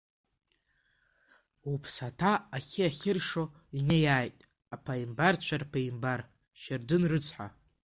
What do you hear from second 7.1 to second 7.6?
рыцҳа!